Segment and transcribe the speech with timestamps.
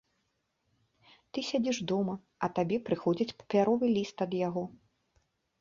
[1.31, 2.15] Ты сядзіш дома,
[2.47, 4.63] а табе прыходзіць папяровы ліст ад яго.